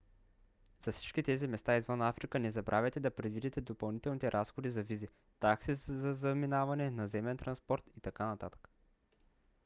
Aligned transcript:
за 0.83 0.91
всички 0.91 1.23
тези 1.23 1.47
места 1.47 1.77
извън 1.77 2.01
африка 2.01 2.39
не 2.39 2.51
забравяйте 2.51 2.99
да 2.99 3.11
предвидите 3.15 3.61
допълнителните 3.61 4.31
разходи 4.31 4.69
за 4.69 4.83
визи 4.83 5.07
такси 5.39 5.73
за 5.73 6.13
заминаване 6.13 6.89
наземен 6.91 7.37
транспорт 7.37 7.83
и 7.97 8.01
т.н 8.01 8.37